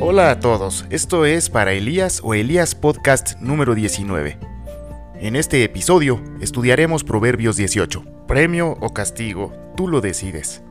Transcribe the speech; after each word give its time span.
Hola 0.00 0.30
a 0.30 0.38
todos, 0.38 0.86
esto 0.90 1.24
es 1.26 1.50
para 1.50 1.72
Elías 1.72 2.20
o 2.22 2.32
Elías 2.32 2.76
Podcast 2.76 3.36
número 3.40 3.74
19. 3.74 4.38
En 5.16 5.34
este 5.34 5.64
episodio 5.64 6.22
estudiaremos 6.40 7.02
Proverbios 7.02 7.56
18. 7.56 8.04
Premio 8.28 8.76
o 8.80 8.94
castigo, 8.94 9.52
tú 9.76 9.88
lo 9.88 10.00
decides. 10.00 10.62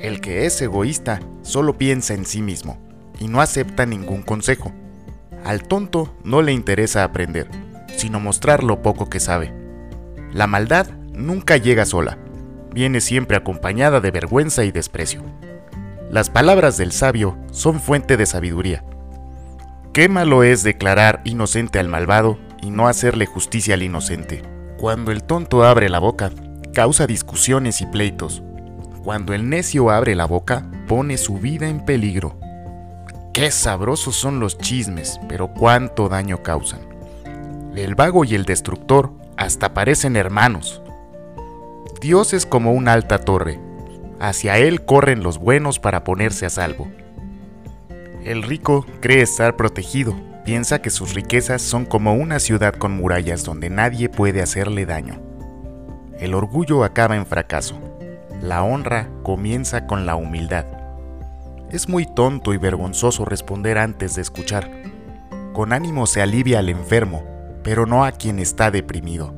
El 0.00 0.20
que 0.20 0.46
es 0.46 0.62
egoísta 0.62 1.18
solo 1.42 1.76
piensa 1.78 2.14
en 2.14 2.24
sí 2.24 2.42
mismo 2.42 2.78
y 3.18 3.26
no 3.26 3.40
acepta 3.40 3.86
ningún 3.86 4.22
consejo. 4.22 4.72
Al 5.44 5.64
tonto 5.64 6.14
no 6.22 6.40
le 6.40 6.52
interesa 6.52 7.02
aprender, 7.02 7.48
sino 7.96 8.20
mostrar 8.20 8.62
lo 8.62 8.82
poco 8.82 9.10
que 9.10 9.18
sabe. 9.18 9.52
La 10.32 10.46
maldad 10.46 10.86
nunca 11.12 11.56
llega 11.56 11.84
sola, 11.84 12.18
viene 12.72 13.00
siempre 13.00 13.36
acompañada 13.36 14.00
de 14.00 14.12
vergüenza 14.12 14.64
y 14.64 14.70
desprecio. 14.70 15.24
Las 16.14 16.30
palabras 16.30 16.76
del 16.76 16.92
sabio 16.92 17.36
son 17.50 17.80
fuente 17.80 18.16
de 18.16 18.24
sabiduría. 18.24 18.84
Qué 19.92 20.08
malo 20.08 20.44
es 20.44 20.62
declarar 20.62 21.20
inocente 21.24 21.80
al 21.80 21.88
malvado 21.88 22.38
y 22.62 22.70
no 22.70 22.86
hacerle 22.86 23.26
justicia 23.26 23.74
al 23.74 23.82
inocente. 23.82 24.44
Cuando 24.78 25.10
el 25.10 25.24
tonto 25.24 25.64
abre 25.64 25.88
la 25.88 25.98
boca, 25.98 26.30
causa 26.72 27.08
discusiones 27.08 27.80
y 27.80 27.86
pleitos. 27.86 28.44
Cuando 29.02 29.34
el 29.34 29.50
necio 29.50 29.90
abre 29.90 30.14
la 30.14 30.26
boca, 30.26 30.70
pone 30.86 31.18
su 31.18 31.38
vida 31.38 31.68
en 31.68 31.84
peligro. 31.84 32.38
Qué 33.32 33.50
sabrosos 33.50 34.14
son 34.14 34.38
los 34.38 34.56
chismes, 34.56 35.18
pero 35.28 35.52
cuánto 35.52 36.08
daño 36.08 36.44
causan. 36.44 36.82
El 37.74 37.96
vago 37.96 38.24
y 38.24 38.36
el 38.36 38.44
destructor 38.44 39.12
hasta 39.36 39.74
parecen 39.74 40.14
hermanos. 40.14 40.80
Dios 42.00 42.34
es 42.34 42.46
como 42.46 42.72
una 42.72 42.92
alta 42.92 43.18
torre. 43.18 43.63
Hacia 44.20 44.58
él 44.58 44.84
corren 44.84 45.22
los 45.22 45.38
buenos 45.38 45.78
para 45.78 46.04
ponerse 46.04 46.46
a 46.46 46.50
salvo. 46.50 46.88
El 48.24 48.42
rico 48.42 48.86
cree 49.00 49.22
estar 49.22 49.56
protegido, 49.56 50.16
piensa 50.44 50.80
que 50.80 50.90
sus 50.90 51.14
riquezas 51.14 51.60
son 51.62 51.84
como 51.84 52.14
una 52.14 52.38
ciudad 52.38 52.74
con 52.74 52.92
murallas 52.92 53.44
donde 53.44 53.70
nadie 53.70 54.08
puede 54.08 54.40
hacerle 54.40 54.86
daño. 54.86 55.20
El 56.18 56.34
orgullo 56.34 56.84
acaba 56.84 57.16
en 57.16 57.26
fracaso. 57.26 57.78
La 58.40 58.62
honra 58.62 59.08
comienza 59.22 59.86
con 59.86 60.06
la 60.06 60.16
humildad. 60.16 60.64
Es 61.70 61.88
muy 61.88 62.06
tonto 62.06 62.54
y 62.54 62.56
vergonzoso 62.56 63.24
responder 63.24 63.78
antes 63.78 64.14
de 64.14 64.22
escuchar. 64.22 64.70
Con 65.52 65.72
ánimo 65.72 66.06
se 66.06 66.22
alivia 66.22 66.60
al 66.60 66.68
enfermo, 66.68 67.24
pero 67.62 67.84
no 67.84 68.04
a 68.04 68.12
quien 68.12 68.38
está 68.38 68.70
deprimido. 68.70 69.34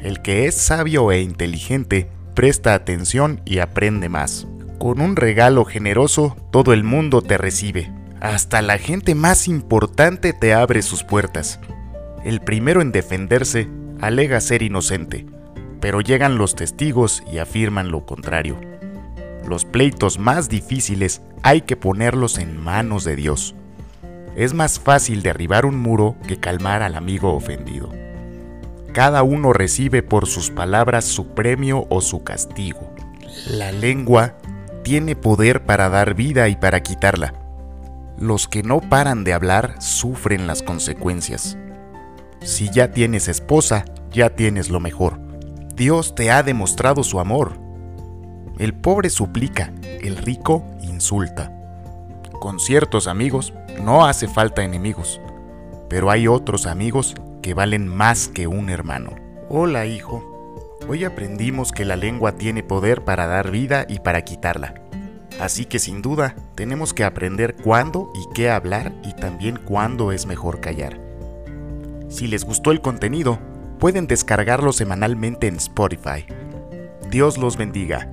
El 0.00 0.22
que 0.22 0.46
es 0.46 0.54
sabio 0.54 1.10
e 1.10 1.20
inteligente 1.20 2.10
presta 2.34 2.74
atención 2.74 3.40
y 3.44 3.58
aprende 3.58 4.08
más. 4.08 4.46
Con 4.78 5.00
un 5.00 5.16
regalo 5.16 5.64
generoso, 5.64 6.36
todo 6.50 6.72
el 6.72 6.84
mundo 6.84 7.22
te 7.22 7.38
recibe. 7.38 7.92
Hasta 8.20 8.62
la 8.62 8.78
gente 8.78 9.14
más 9.14 9.48
importante 9.48 10.32
te 10.32 10.54
abre 10.54 10.82
sus 10.82 11.04
puertas. 11.04 11.60
El 12.24 12.40
primero 12.40 12.80
en 12.80 12.92
defenderse 12.92 13.68
alega 14.00 14.40
ser 14.40 14.62
inocente, 14.62 15.26
pero 15.80 16.00
llegan 16.00 16.38
los 16.38 16.54
testigos 16.54 17.22
y 17.32 17.38
afirman 17.38 17.90
lo 17.90 18.06
contrario. 18.06 18.60
Los 19.48 19.64
pleitos 19.64 20.18
más 20.18 20.48
difíciles 20.48 21.22
hay 21.42 21.62
que 21.62 21.76
ponerlos 21.76 22.38
en 22.38 22.60
manos 22.60 23.04
de 23.04 23.16
Dios. 23.16 23.54
Es 24.36 24.54
más 24.54 24.80
fácil 24.80 25.22
derribar 25.22 25.66
un 25.66 25.78
muro 25.78 26.16
que 26.26 26.38
calmar 26.38 26.82
al 26.82 26.94
amigo 26.94 27.34
ofendido. 27.34 27.92
Cada 28.92 29.22
uno 29.22 29.54
recibe 29.54 30.02
por 30.02 30.26
sus 30.26 30.50
palabras 30.50 31.06
su 31.06 31.28
premio 31.28 31.86
o 31.88 32.02
su 32.02 32.22
castigo. 32.24 32.92
La 33.48 33.72
lengua 33.72 34.36
tiene 34.82 35.16
poder 35.16 35.64
para 35.64 35.88
dar 35.88 36.14
vida 36.14 36.48
y 36.50 36.56
para 36.56 36.82
quitarla. 36.82 37.32
Los 38.18 38.48
que 38.48 38.62
no 38.62 38.80
paran 38.80 39.24
de 39.24 39.32
hablar 39.32 39.80
sufren 39.80 40.46
las 40.46 40.62
consecuencias. 40.62 41.56
Si 42.42 42.68
ya 42.70 42.90
tienes 42.90 43.28
esposa, 43.28 43.86
ya 44.10 44.30
tienes 44.30 44.68
lo 44.68 44.78
mejor. 44.78 45.18
Dios 45.74 46.14
te 46.14 46.30
ha 46.30 46.42
demostrado 46.42 47.02
su 47.02 47.18
amor. 47.18 47.58
El 48.58 48.74
pobre 48.74 49.08
suplica, 49.08 49.72
el 50.02 50.18
rico 50.18 50.66
insulta. 50.82 51.50
Con 52.40 52.60
ciertos 52.60 53.06
amigos 53.06 53.54
no 53.82 54.04
hace 54.04 54.28
falta 54.28 54.62
enemigos, 54.62 55.18
pero 55.88 56.10
hay 56.10 56.28
otros 56.28 56.66
amigos 56.66 57.14
que 57.42 57.54
valen 57.54 57.88
más 57.88 58.28
que 58.28 58.46
un 58.46 58.70
hermano. 58.70 59.16
Hola 59.48 59.84
hijo, 59.84 60.78
hoy 60.88 61.04
aprendimos 61.04 61.72
que 61.72 61.84
la 61.84 61.96
lengua 61.96 62.36
tiene 62.36 62.62
poder 62.62 63.04
para 63.04 63.26
dar 63.26 63.50
vida 63.50 63.84
y 63.88 63.98
para 63.98 64.22
quitarla. 64.22 64.74
Así 65.40 65.64
que 65.64 65.78
sin 65.78 66.02
duda 66.02 66.36
tenemos 66.54 66.94
que 66.94 67.04
aprender 67.04 67.56
cuándo 67.56 68.10
y 68.14 68.32
qué 68.32 68.48
hablar 68.48 68.92
y 69.02 69.14
también 69.14 69.56
cuándo 69.56 70.12
es 70.12 70.24
mejor 70.24 70.60
callar. 70.60 71.00
Si 72.08 72.28
les 72.28 72.44
gustó 72.44 72.70
el 72.70 72.80
contenido, 72.80 73.40
pueden 73.78 74.06
descargarlo 74.06 74.72
semanalmente 74.72 75.48
en 75.48 75.56
Spotify. 75.56 76.24
Dios 77.10 77.38
los 77.38 77.56
bendiga. 77.56 78.08